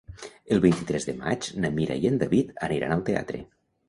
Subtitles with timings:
[0.53, 3.43] El vint-i-tres de maig na Mira i en David aniran al teatre.